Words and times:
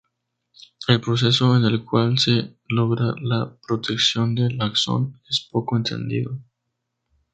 El 0.87 0.99
proceso 0.99 1.55
en 1.55 1.63
el 1.63 1.85
cual 1.85 2.17
se 2.17 2.55
logra 2.69 3.13
la 3.21 3.55
protección 3.67 4.33
del 4.33 4.59
axón 4.59 5.21
es 5.29 5.47
poco 5.51 5.77
entendido. 5.77 6.39